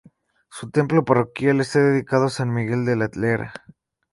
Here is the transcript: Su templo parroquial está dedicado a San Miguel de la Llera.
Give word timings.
Su 0.49 0.71
templo 0.71 1.05
parroquial 1.05 1.61
está 1.61 1.77
dedicado 1.77 2.25
a 2.25 2.29
San 2.31 2.51
Miguel 2.51 2.85
de 2.85 2.95
la 2.95 3.11
Llera. 3.11 3.53